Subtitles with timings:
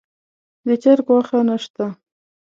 [0.67, 1.85] د چرګ غوښه نه شته.